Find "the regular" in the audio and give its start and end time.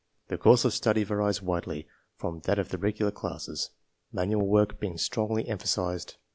2.69-3.11